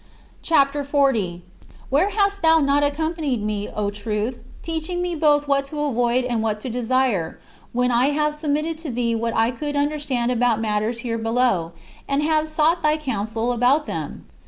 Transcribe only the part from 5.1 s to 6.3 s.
both what to avoid